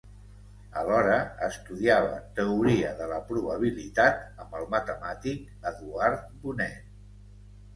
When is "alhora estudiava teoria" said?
0.83-2.93